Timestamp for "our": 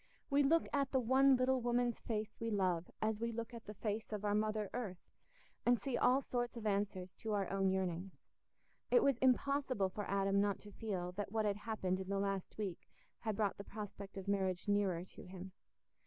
4.25-4.33, 7.33-7.47